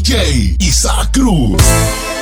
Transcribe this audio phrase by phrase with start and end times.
[0.00, 2.19] DJ Isaac Cruz.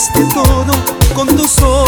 [0.00, 1.79] Cambiaste todo con tu sonreír.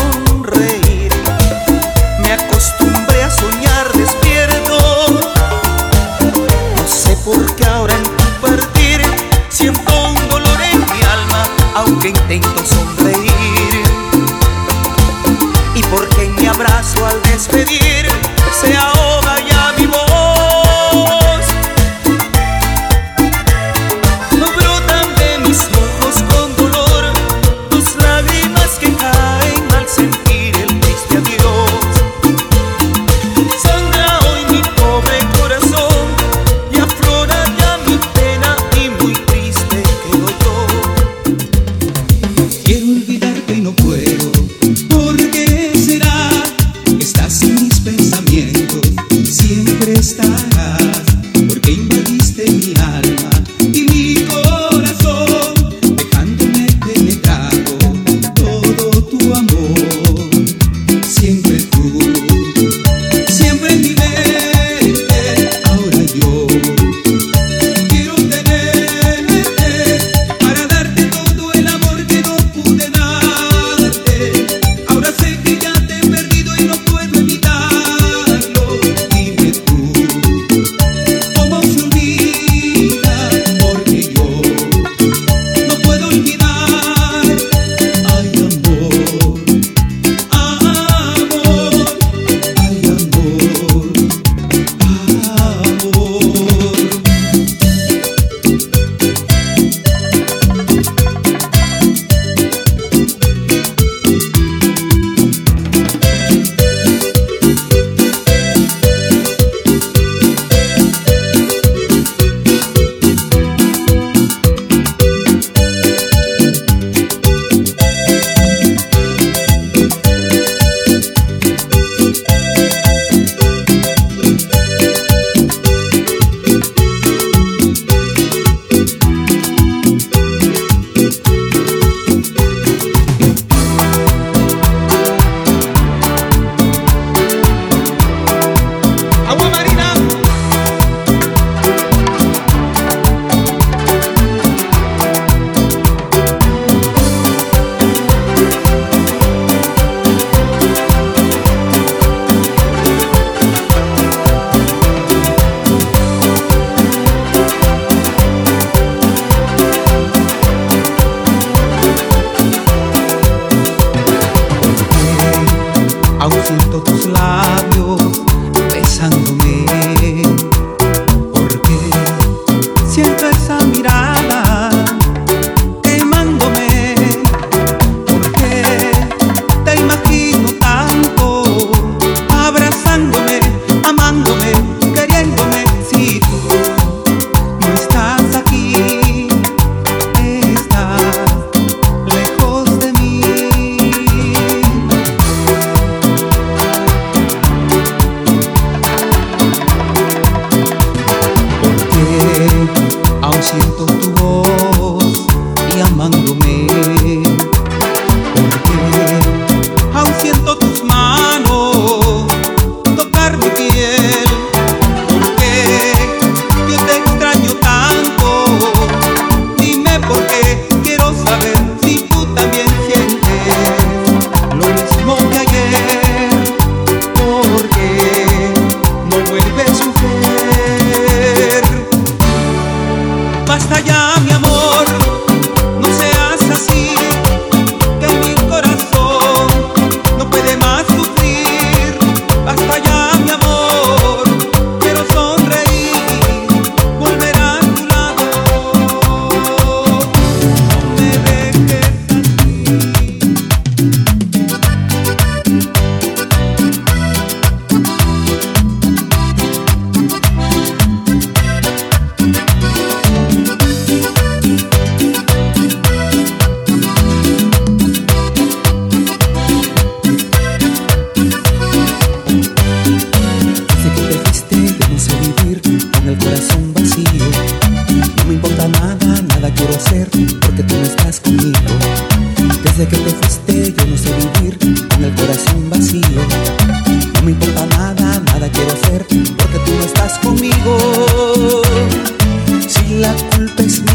[293.37, 293.92] golpes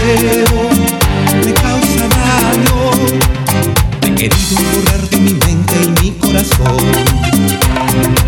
[0.00, 0.70] deseo
[1.44, 2.90] me causa daño.
[4.02, 6.76] He querido borrar de mi mente y mi corazón.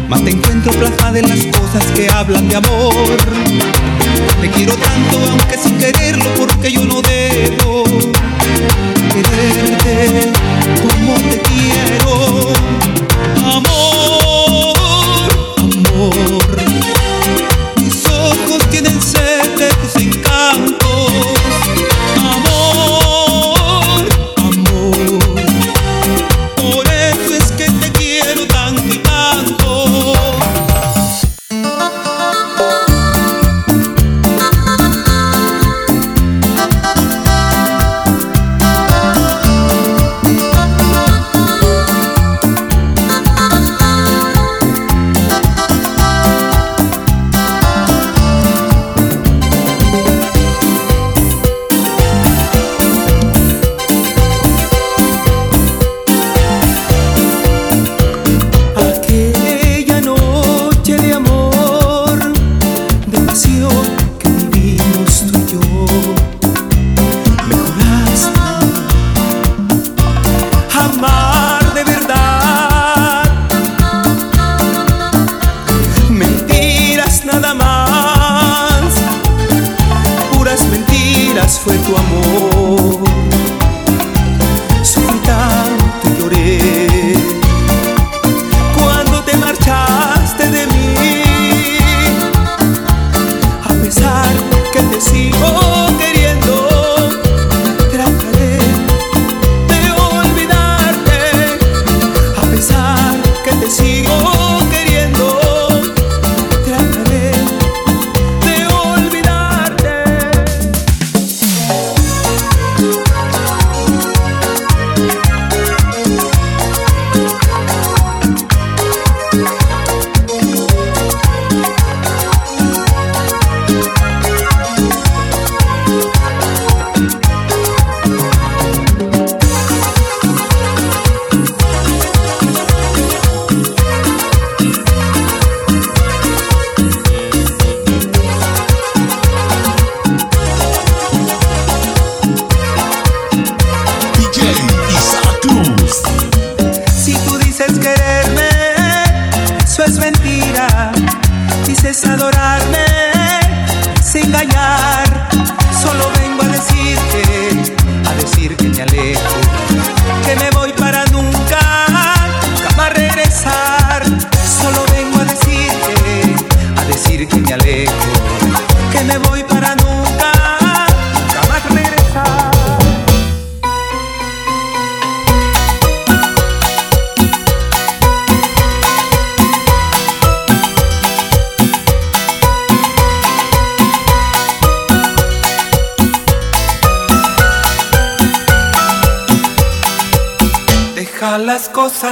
[0.08, 3.16] Más te encuentro plasmada en las cosas que hablan de amor.
[4.40, 6.31] Te quiero tanto, aunque sin quererlo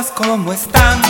[0.00, 1.10] cosas como están.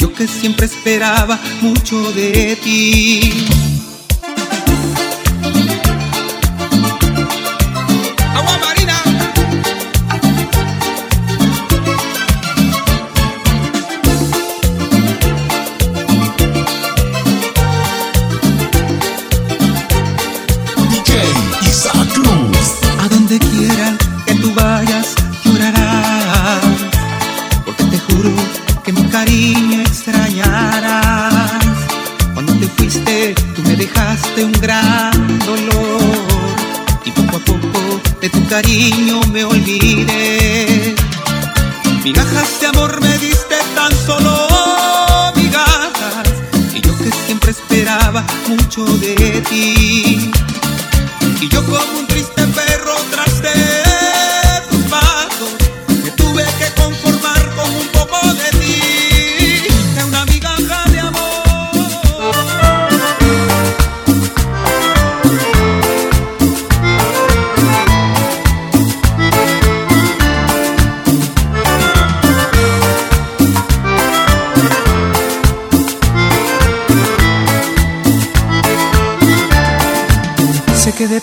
[0.00, 3.69] yo que siempre esperaba mucho de ti.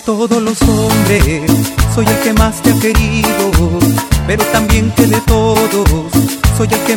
[0.08, 1.52] todos los hombres.
[1.94, 3.30] Soy el que más te ha querido,
[4.26, 5.90] pero también que de todos.
[6.58, 6.96] Soy el que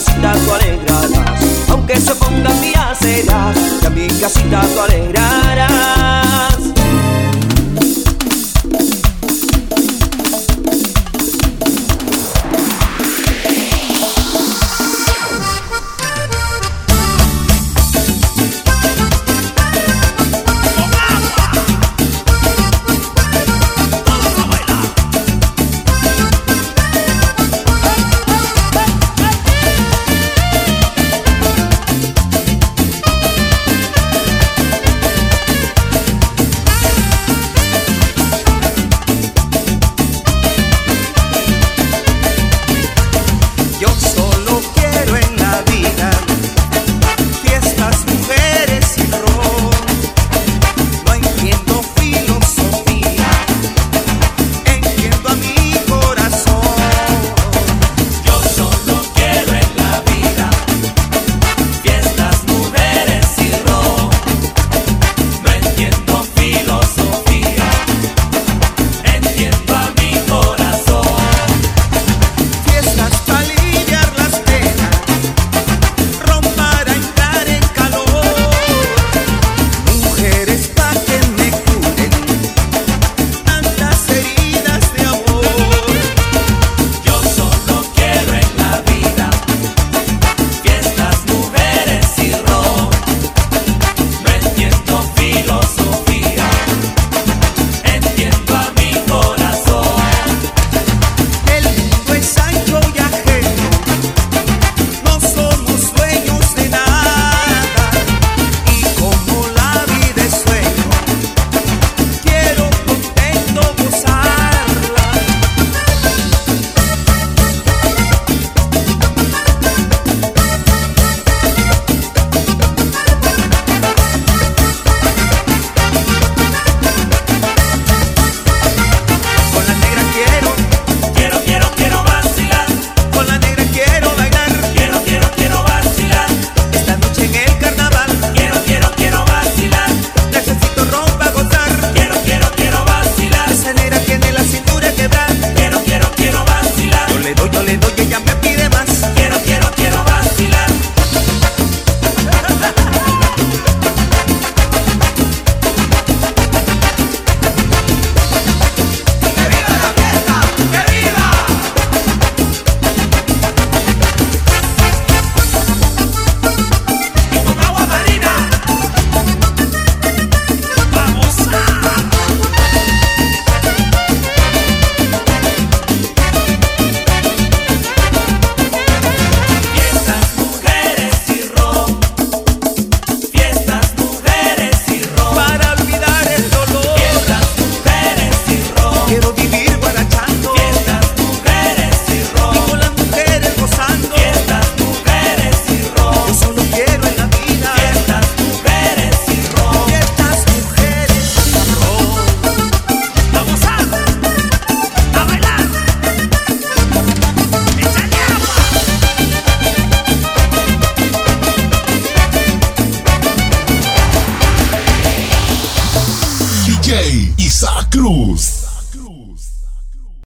[0.00, 1.10] casita tú alegrarás,
[1.68, 5.39] aunque se ponga día será, que a mi casita tú alegrarás.